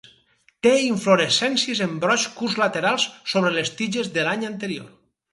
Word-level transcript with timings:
Té 0.67 0.69
inflorescències 0.83 1.81
en 1.85 1.91
brots 2.05 2.23
curts 2.39 2.55
laterals 2.61 3.05
sobre 3.35 3.51
les 3.59 3.71
tiges 3.83 4.09
de 4.17 4.25
l'any 4.29 4.47
anterior. 4.49 4.89